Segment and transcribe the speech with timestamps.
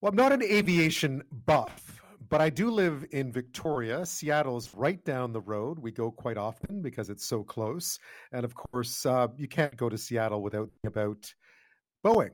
[0.00, 2.00] Well, I'm not an aviation buff,
[2.30, 4.06] but I do live in Victoria.
[4.06, 5.78] Seattle's right down the road.
[5.78, 7.98] We go quite often because it's so close.
[8.32, 11.34] And of course, uh, you can't go to Seattle without about
[12.02, 12.30] Boeing.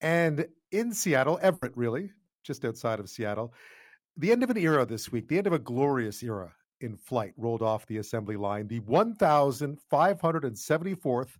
[0.00, 2.12] And in Seattle, Everett, really,
[2.44, 3.52] just outside of Seattle,
[4.16, 7.32] the end of an era this week, the end of a glorious era in flight
[7.36, 8.68] rolled off the assembly line.
[8.68, 11.30] The 1,574th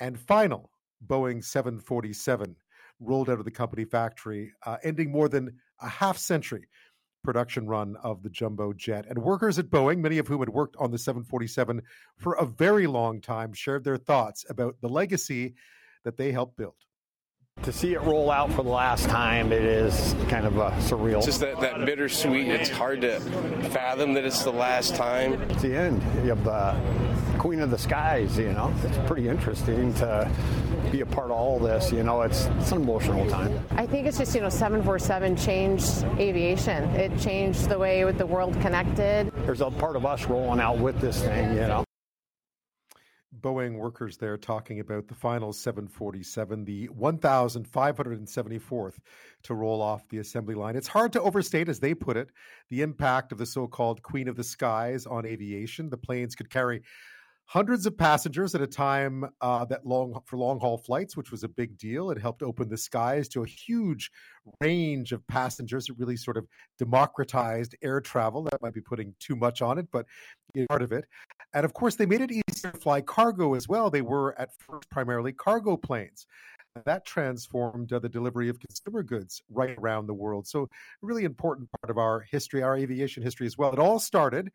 [0.00, 0.70] and final
[1.06, 2.56] Boeing 747
[3.00, 6.68] rolled out of the company factory, uh, ending more than a half century
[7.24, 9.06] production run of the jumbo jet.
[9.08, 11.82] And workers at Boeing, many of whom had worked on the 747
[12.16, 15.54] for a very long time, shared their thoughts about the legacy
[16.04, 16.74] that they helped build.
[17.64, 21.16] To see it roll out for the last time, it is kind of uh, surreal.
[21.16, 22.46] It's just that, that bittersweet.
[22.46, 23.18] It's hard to
[23.70, 25.34] fathom that it's the last time.
[25.50, 26.00] It's the end.
[26.22, 27.07] You have the
[27.38, 28.74] Queen of the Skies, you know.
[28.82, 30.28] It's pretty interesting to
[30.90, 31.92] be a part of all this.
[31.92, 33.64] You know, it's, it's an emotional time.
[33.70, 36.84] I think it's just, you know, 747 changed aviation.
[36.96, 39.30] It changed the way the world connected.
[39.46, 41.84] There's a part of us rolling out with this thing, you know.
[43.40, 48.94] Boeing workers there talking about the final 747, the 1,574th
[49.44, 50.74] to roll off the assembly line.
[50.74, 52.30] It's hard to overstate, as they put it,
[52.68, 55.88] the impact of the so called Queen of the Skies on aviation.
[55.88, 56.82] The planes could carry
[57.48, 61.42] hundreds of passengers at a time uh, that long for long haul flights, which was
[61.42, 62.10] a big deal.
[62.10, 64.10] It helped open the skies to a huge
[64.60, 65.88] range of passengers.
[65.88, 66.46] It really sort of
[66.78, 68.42] democratized air travel.
[68.44, 70.04] That might be putting too much on it, but
[70.68, 71.06] part of it.
[71.54, 73.88] And of course, they made it easier to fly cargo as well.
[73.88, 76.26] They were at first primarily cargo planes.
[76.84, 80.46] That transformed uh, the delivery of consumer goods right around the world.
[80.46, 80.68] So,
[81.00, 83.72] really important part of our history, our aviation history as well.
[83.72, 84.50] It all started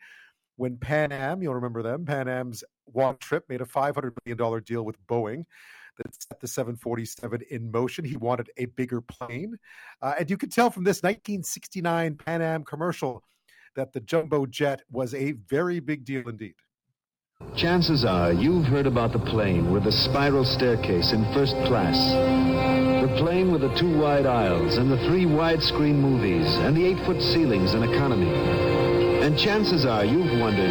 [0.55, 4.83] when Pan Am, you'll remember them, Pan Am's Juan Trippe made a $500 million deal
[4.83, 5.45] with Boeing
[5.97, 8.05] that set the 747 in motion.
[8.05, 9.57] He wanted a bigger plane.
[10.01, 13.23] Uh, and you can tell from this 1969 Pan Am commercial
[13.75, 16.55] that the jumbo jet was a very big deal indeed.
[17.55, 21.97] Chances are you've heard about the plane with the spiral staircase in first class.
[23.01, 27.05] The plane with the two wide aisles and the three widescreen movies and the eight
[27.05, 28.62] foot ceilings in economy.
[29.33, 30.69] And chances are you've wondered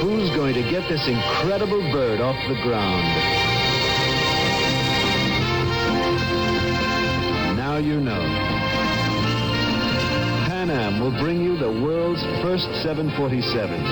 [0.00, 3.04] who's going to get this incredible bird off the ground.
[7.56, 8.20] Now you know.
[10.46, 13.82] Pan Am will bring you the world's first 747.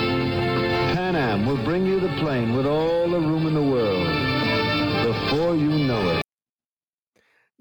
[0.94, 4.06] Pan Am will bring you the plane with all the room in the world
[5.12, 6.27] before you know it.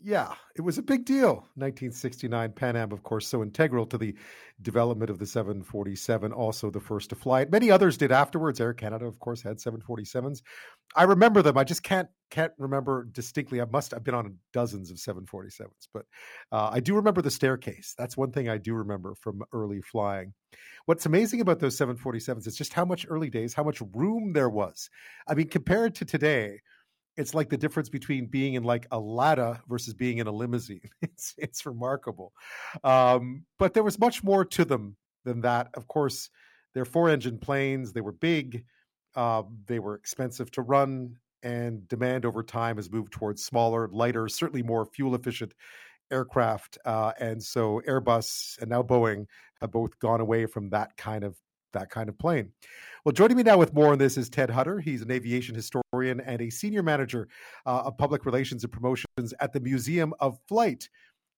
[0.07, 1.33] Yeah, it was a big deal.
[1.55, 4.15] 1969 Pan Am, of course, so integral to the
[4.61, 7.51] development of the 747, also the first to fly it.
[7.51, 8.61] Many others did afterwards.
[8.61, 10.43] Air Canada, of course, had 747s.
[10.95, 11.57] I remember them.
[11.57, 13.59] I just can't can't remember distinctly.
[13.59, 16.05] I must have been on dozens of 747s, but
[16.53, 17.93] uh, I do remember the staircase.
[17.97, 20.33] That's one thing I do remember from early flying.
[20.85, 24.49] What's amazing about those 747s is just how much early days, how much room there
[24.49, 24.89] was.
[25.27, 26.61] I mean, compared to today
[27.17, 30.81] it's like the difference between being in like a Lada versus being in a limousine.
[31.01, 32.31] It's it's remarkable.
[32.83, 34.95] Um, but there was much more to them
[35.25, 35.69] than that.
[35.73, 36.29] Of course,
[36.73, 37.91] they're four engine planes.
[37.91, 38.63] They were big.
[39.15, 44.27] Uh, they were expensive to run, and demand over time has moved towards smaller, lighter,
[44.27, 45.53] certainly more fuel efficient
[46.11, 46.77] aircraft.
[46.85, 49.25] Uh, and so Airbus and now Boeing
[49.59, 51.35] have both gone away from that kind of
[51.77, 52.51] that kind of plane.
[53.05, 54.81] Well, joining me now with more on this is Ted Huetter.
[54.81, 57.27] He's an aviation historian and a senior manager
[57.65, 60.89] uh, of public relations and promotions at the Museum of Flight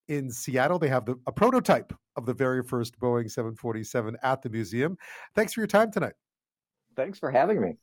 [0.07, 0.79] in Seattle.
[0.79, 4.97] They have the, a prototype of the very first Boeing 747 at the museum.
[5.35, 6.13] Thanks for your time tonight.
[6.95, 7.77] Thanks for having me.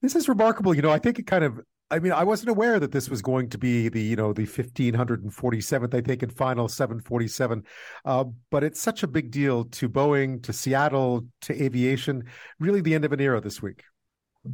[0.00, 0.74] This is remarkable.
[0.74, 1.60] You know, I think it kind of
[1.92, 4.46] I mean, I wasn't aware that this was going to be the you know the
[4.46, 7.64] fifteen hundred and forty seventh, I think, and final seven forty seven.
[8.06, 12.24] Uh, but it's such a big deal to Boeing, to Seattle, to aviation.
[12.58, 13.82] Really, the end of an era this week.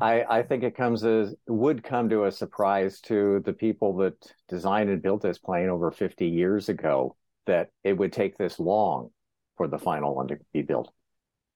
[0.01, 4.15] I, I think it comes as would come to a surprise to the people that
[4.49, 7.17] designed and built this plane over fifty years ago
[7.47, 9.11] that it would take this long
[9.57, 10.93] for the final one to be built.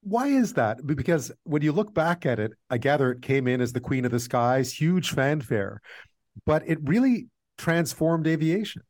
[0.03, 0.85] Why is that?
[0.85, 4.05] Because when you look back at it, I gather it came in as the queen
[4.05, 5.81] of the skies, huge fanfare,
[6.45, 8.83] but it really transformed aviation.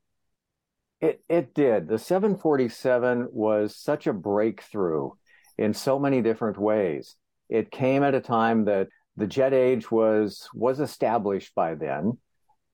[1.01, 1.89] It it did.
[1.89, 5.11] The 747 was such a breakthrough
[5.59, 7.17] in so many different ways.
[7.51, 12.17] It came at a time that the jet age was was established by then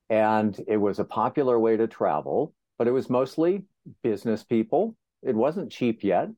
[0.09, 3.63] and it was a popular way to travel, but it was mostly
[4.01, 4.95] business people.
[5.21, 6.29] It wasn't cheap yet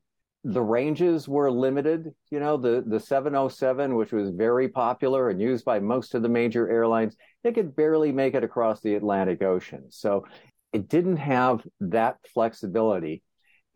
[0.44, 2.12] the ranges were limited.
[2.30, 6.28] You know, the, the 707, which was very popular and used by most of the
[6.28, 9.84] major airlines, they could barely make it across the Atlantic Ocean.
[9.90, 10.26] So
[10.72, 13.22] it didn't have that flexibility.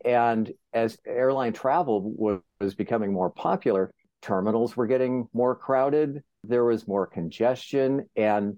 [0.03, 3.91] And as airline travel was, was becoming more popular,
[4.21, 8.57] terminals were getting more crowded, there was more congestion, and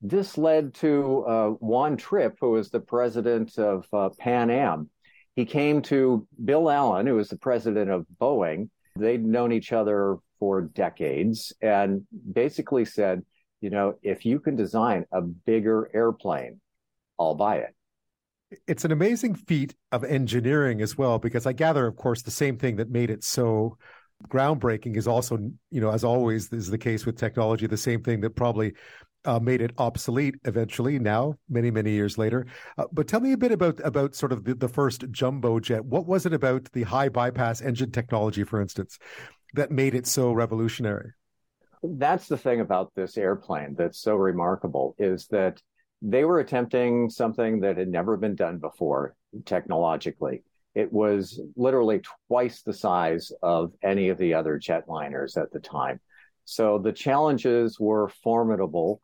[0.00, 4.90] this led to uh, Juan Trippe, who was the president of uh, Pan Am.
[5.38, 8.70] He came to Bill Allen, who was the president of Boeing.
[8.96, 13.22] They'd known each other for decades and basically said,
[13.60, 16.60] you know, if you can design a bigger airplane,
[17.20, 17.72] I'll buy it.
[18.66, 22.58] It's an amazing feat of engineering as well, because I gather, of course, the same
[22.58, 23.78] thing that made it so
[24.26, 25.38] groundbreaking is also,
[25.70, 28.72] you know, as always is the case with technology, the same thing that probably
[29.24, 32.46] uh, made it obsolete eventually now many many years later
[32.78, 35.84] uh, but tell me a bit about about sort of the, the first jumbo jet
[35.84, 38.98] what was it about the high bypass engine technology for instance
[39.54, 41.12] that made it so revolutionary
[41.82, 45.60] that's the thing about this airplane that's so remarkable is that
[46.00, 50.42] they were attempting something that had never been done before technologically
[50.78, 55.98] it was literally twice the size of any of the other jetliners at the time.
[56.44, 59.00] So the challenges were formidable.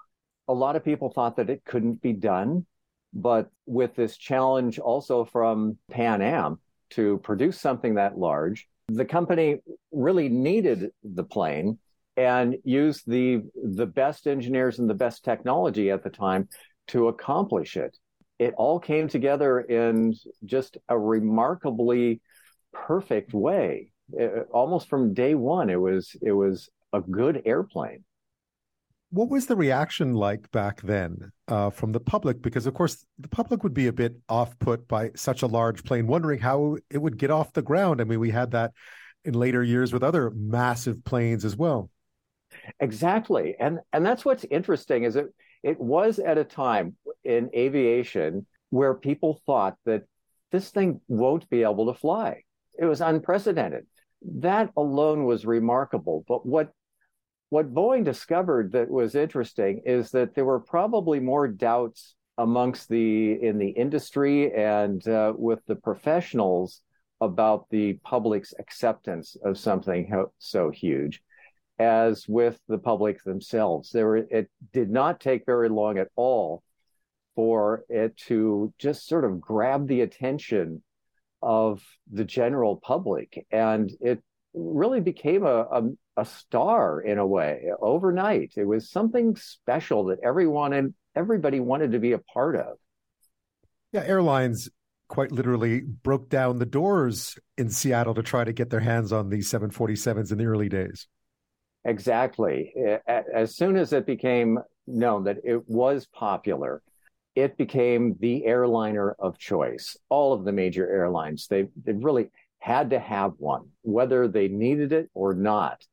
[0.48, 2.66] A lot of people thought that it couldn't be done.
[3.12, 6.58] But with this challenge also from Pan Am
[6.90, 9.58] to produce something that large, the company
[9.92, 11.78] really needed the plane
[12.16, 16.48] and used the the best engineers and the best technology at the time
[16.88, 17.96] to accomplish it
[18.38, 20.14] it all came together in
[20.44, 22.20] just a remarkably
[22.72, 23.92] perfect way.
[24.12, 28.04] It, almost from day one, it was it was a good airplane.
[29.14, 32.42] What was the reaction like back then uh, from the public?
[32.42, 35.84] Because of course, the public would be a bit off put by such a large
[35.84, 38.00] plane, wondering how it would get off the ground.
[38.00, 38.72] I mean, we had that
[39.24, 41.90] in later years with other massive planes as well.
[42.80, 45.26] Exactly, and and that's what's interesting is it
[45.62, 50.02] it was at a time in aviation where people thought that
[50.50, 52.42] this thing won't be able to fly.
[52.76, 53.86] It was unprecedented.
[54.22, 56.24] That alone was remarkable.
[56.26, 56.72] But what
[57.50, 63.32] what Boeing discovered that was interesting is that there were probably more doubts amongst the
[63.40, 66.80] in the industry and uh, with the professionals
[67.20, 71.22] about the public's acceptance of something so huge
[71.78, 73.90] as with the public themselves.
[73.90, 76.62] There were, it did not take very long at all
[77.34, 80.82] for it to just sort of grab the attention
[81.42, 83.44] of the general public.
[83.50, 84.22] And it
[84.54, 85.82] really became a, a,
[86.16, 88.54] a star in a way overnight.
[88.56, 92.76] It was something special that everyone and everybody wanted to be a part of.
[93.92, 94.68] Yeah, airlines
[95.08, 99.28] quite literally broke down the doors in Seattle to try to get their hands on
[99.28, 101.06] these 747s in the early days.
[101.84, 102.72] Exactly.
[103.06, 106.82] As soon as it became known that it was popular,
[107.34, 109.96] it became the airliner of choice.
[110.08, 114.92] All of the major airlines, they, they really had to have one, whether they needed
[114.92, 115.84] it or not.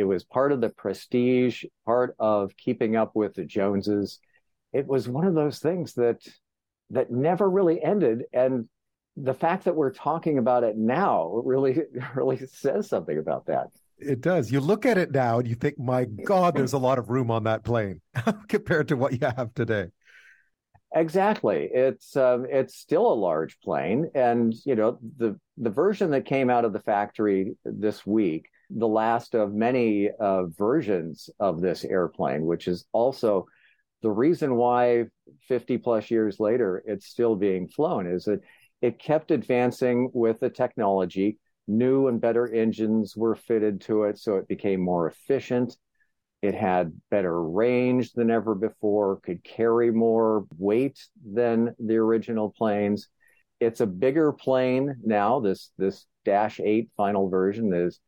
[0.00, 4.18] It was part of the prestige, part of keeping up with the Joneses.
[4.72, 6.20] It was one of those things that
[6.90, 8.24] that never really ended.
[8.32, 8.68] And
[9.16, 11.82] the fact that we're talking about it now really,
[12.14, 13.68] really says something about that.
[13.98, 14.50] It does.
[14.50, 17.30] You look at it now and you think, my God, there's a lot of room
[17.30, 18.00] on that plane
[18.48, 19.88] compared to what you have today.
[20.94, 21.68] Exactly.
[21.72, 26.50] It's um, it's still a large plane, and you know the the version that came
[26.50, 32.44] out of the factory this week, the last of many uh, versions of this airplane,
[32.44, 33.46] which is also
[34.02, 35.04] the reason why
[35.48, 38.40] 50 plus years later it's still being flown, is that
[38.80, 41.38] it kept advancing with the technology
[41.70, 45.76] new and better engines were fitted to it, so it became more efficient.
[46.42, 53.08] It had better range than ever before, could carry more weight than the original planes.
[53.60, 55.40] It's a bigger plane now.
[55.40, 58.00] This this Dash 8 final version is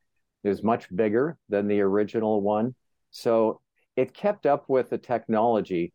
[0.45, 2.75] is much bigger than the original one.
[3.11, 3.61] So
[3.97, 5.93] it kept up with the technology,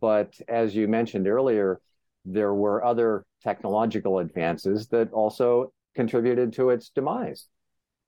[0.00, 1.80] but as you mentioned earlier,
[2.24, 7.48] there were other technological advances that also contributed to its demise.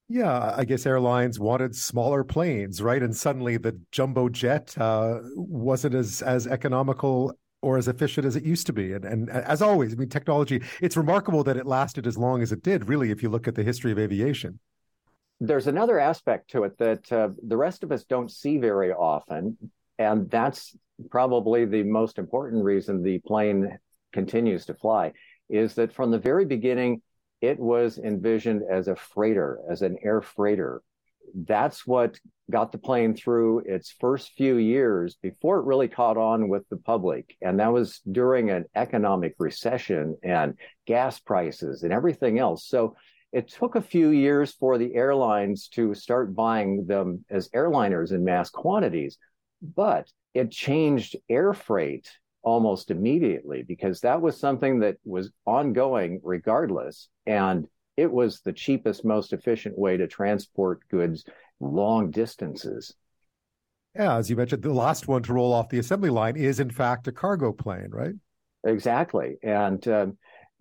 [0.09, 3.03] Yeah, I guess airlines wanted smaller planes, right?
[3.03, 7.33] And suddenly the jumbo jet uh, wasn't as as economical
[7.63, 8.93] or as efficient as it used to be.
[8.93, 12.53] And, and as always, I mean, technology, it's remarkable that it lasted as long as
[12.53, 14.59] it did, really, if you look at the history of aviation.
[15.41, 19.57] There's another aspect to it that uh, the rest of us don't see very often.
[19.99, 20.77] And that's
[21.11, 23.79] probably the most important reason the plane
[24.13, 25.13] continues to fly
[25.49, 27.03] is that from the very beginning,
[27.41, 30.83] it was envisioned as a freighter, as an air freighter.
[31.35, 32.19] that's what
[32.51, 36.77] got the plane through its first few years before it really caught on with the
[36.77, 37.37] public.
[37.41, 40.55] And that was during an economic recession and
[40.87, 42.67] gas prices and everything else.
[42.67, 42.97] So
[43.33, 48.25] it took a few years for the airlines to start buying them as airliners in
[48.25, 49.19] mass quantities,
[49.63, 52.11] but it changed air freight
[52.43, 57.09] almost immediately because that was something that was ongoing regardless.
[57.27, 61.25] And it was the cheapest, most efficient way to transport goods
[61.61, 62.95] long distances.
[63.95, 66.71] Yeah, as you mentioned, the last one to roll off the assembly line is, in
[66.71, 68.15] fact, a cargo plane, right?
[68.65, 69.37] Exactly.
[69.43, 70.19] And um,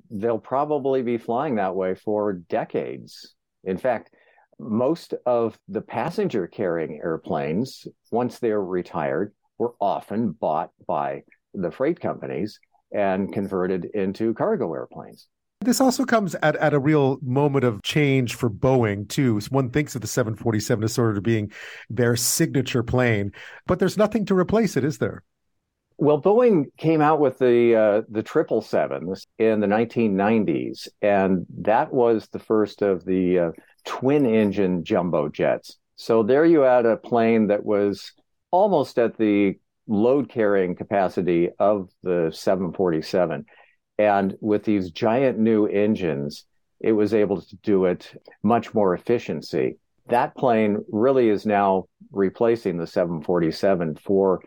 [0.09, 3.35] they'll probably be flying that way for decades.
[3.63, 4.11] In fact,
[4.59, 11.23] most of the passenger carrying airplanes, once they're retired, were often bought by
[11.53, 12.59] the freight companies
[12.91, 15.27] and converted into cargo airplanes.
[15.61, 19.39] This also comes at, at a real moment of change for Boeing, too.
[19.49, 21.51] One thinks of the 747 as sort of being
[21.89, 23.33] their signature plane,
[23.67, 25.23] but there's nothing to replace it, is there?
[26.01, 31.91] Well, Boeing came out with the uh, the triple sevens in the 1990s, and that
[31.91, 33.51] was the first of the uh,
[33.85, 35.77] twin engine jumbo jets.
[35.97, 38.13] So there you had a plane that was
[38.49, 43.45] almost at the load carrying capacity of the 747.
[43.97, 46.45] And with these giant new engines,
[46.79, 48.09] it was able to do it
[48.41, 49.79] much more efficiency.
[50.07, 54.39] That plane really is now replacing the 747 for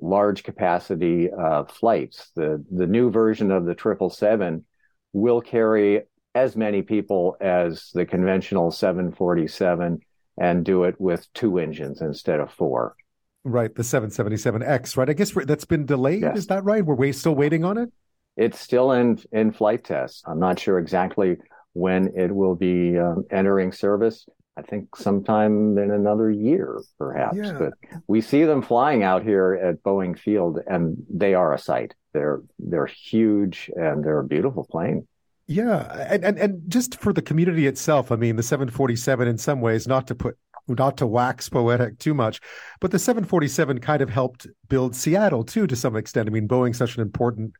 [0.00, 2.30] large capacity uh, flights.
[2.34, 4.64] The the new version of the 777
[5.12, 6.02] will carry
[6.34, 10.00] as many people as the conventional 747
[10.36, 12.96] and do it with two engines instead of four.
[13.44, 15.08] Right, the 777X, right?
[15.08, 16.22] I guess that's been delayed.
[16.22, 16.38] Yes.
[16.38, 16.84] Is that right?
[16.84, 17.92] We're wait, still waiting on it?
[18.36, 20.22] It's still in in flight tests.
[20.26, 21.36] I'm not sure exactly
[21.72, 24.26] when it will be um, entering service.
[24.56, 27.36] I think sometime in another year, perhaps.
[27.36, 27.52] Yeah.
[27.58, 27.72] But
[28.06, 31.94] we see them flying out here at Boeing Field, and they are a sight.
[32.12, 35.08] They're they're huge and they're a beautiful plane.
[35.46, 39.60] Yeah, and, and and just for the community itself, I mean, the 747 in some
[39.60, 42.40] ways, not to put not to wax poetic too much,
[42.80, 46.28] but the 747 kind of helped build Seattle too, to some extent.
[46.28, 47.54] I mean, Boeing's such an important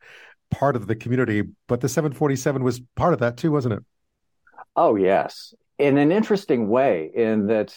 [0.50, 3.84] part of the community, but the 747 was part of that too, wasn't it?
[4.76, 5.54] Oh, yes.
[5.78, 7.74] In an interesting way, in that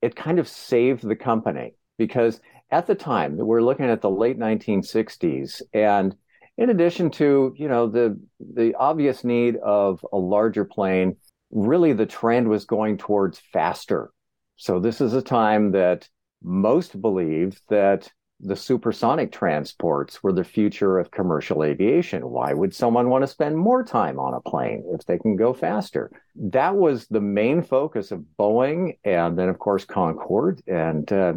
[0.00, 4.38] it kind of saved the company because at the time we're looking at the late
[4.38, 6.16] 1960s and
[6.58, 11.16] in addition to you know the the obvious need of a larger plane
[11.52, 14.10] really the trend was going towards faster.
[14.56, 16.08] So this is a time that
[16.42, 18.10] most believed that
[18.42, 22.28] the supersonic transports were the future of commercial aviation.
[22.28, 25.54] Why would someone want to spend more time on a plane if they can go
[25.54, 26.10] faster?
[26.34, 31.34] That was the main focus of Boeing, and then of course Concorde, and uh,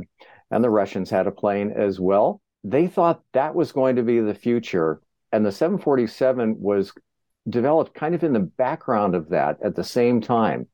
[0.50, 2.42] and the Russians had a plane as well.
[2.64, 5.00] They thought that was going to be the future,
[5.32, 6.92] and the 747 was
[7.48, 10.68] developed kind of in the background of that at the same time.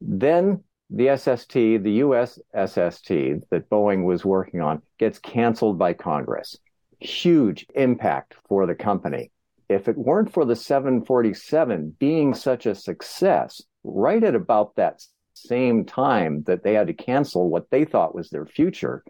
[0.00, 3.08] Then the SST, the US SST
[3.50, 6.56] that Boeing was working on, gets canceled by Congress.
[7.00, 9.32] Huge impact for the company.
[9.68, 15.02] If it weren't for the 747 being such a success, right at about that
[15.34, 19.02] same time that they had to cancel what they thought was their future,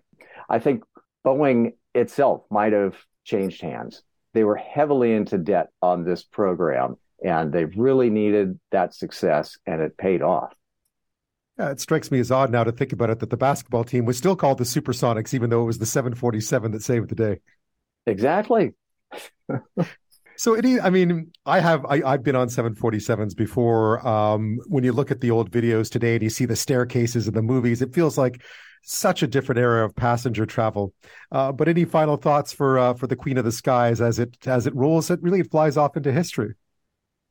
[0.49, 0.83] I think
[1.27, 4.03] Boeing itself might have changed hands.
[4.33, 9.83] They were heavily into debt on this program, and they really needed that success, and
[9.83, 10.56] it paid off.
[11.59, 14.05] Yeah, it strikes me as odd now to think about it that the basketball team
[14.05, 17.41] was still called the Supersonics, even though it was the 747 that saved the day.
[18.07, 18.75] Exactly.
[20.37, 24.07] so, it, I mean, I have I, have been on 747s before.
[24.07, 27.33] Um, when you look at the old videos today and you see the staircases in
[27.33, 28.43] the movies, it feels like
[28.83, 30.93] such a different era of passenger travel.
[31.33, 34.37] Uh, but any final thoughts for uh, for the Queen of the Skies as it
[34.47, 35.11] as it rolls?
[35.11, 36.55] It really flies off into history.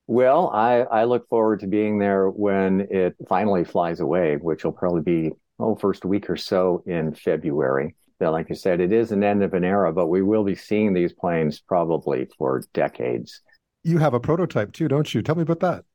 [0.07, 4.71] Well, I, I look forward to being there when it finally flies away, which will
[4.71, 7.95] probably be, oh, first week or so in February.
[8.19, 10.55] But like I said, it is an end of an era, but we will be
[10.55, 13.41] seeing these planes probably for decades.
[13.83, 15.21] You have a prototype too, don't you?
[15.21, 15.85] Tell me about that.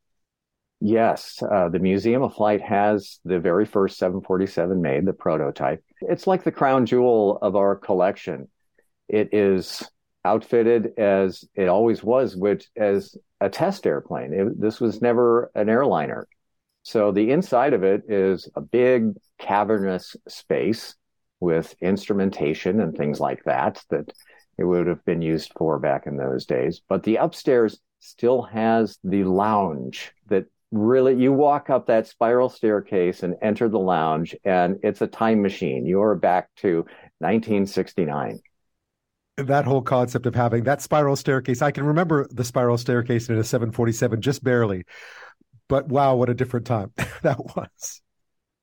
[0.81, 5.85] Yes, uh, the Museum of Flight has the very first 747 made, the prototype.
[6.01, 8.49] It's like the crown jewel of our collection.
[9.07, 9.83] It is
[10.25, 14.33] outfitted as it always was, which as a test airplane.
[14.33, 16.29] It, this was never an airliner.
[16.83, 20.95] So the inside of it is a big cavernous space
[21.41, 24.13] with instrumentation and things like that that
[24.59, 26.83] it would have been used for back in those days.
[26.87, 33.23] But the upstairs still has the lounge that really you walk up that spiral staircase
[33.23, 36.87] and enter the lounge and it's a time machine you're back to
[37.19, 38.39] 1969
[39.47, 41.63] that whole concept of having that spiral staircase.
[41.63, 44.85] I can remember the spiral staircase in a 747 just barely.
[45.69, 46.93] But wow what a different time
[47.23, 48.03] that was.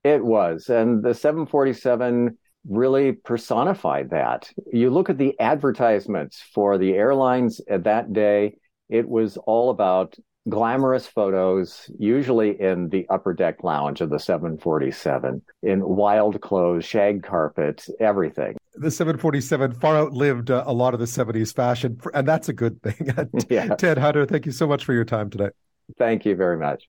[0.03, 0.69] It was.
[0.69, 4.51] And the 747 really personified that.
[4.71, 8.55] You look at the advertisements for the airlines at that day
[8.89, 10.17] it was all about
[10.49, 17.23] glamorous photos, usually in the upper deck lounge of the 747, in wild clothes, shag
[17.23, 18.55] carpets, everything.
[18.75, 22.81] The 747 far outlived uh, a lot of the 70s fashion, and that's a good
[22.81, 23.07] thing.
[23.49, 23.75] yeah.
[23.75, 25.49] Ted Huetter, thank you so much for your time today.
[25.97, 26.87] Thank you very much.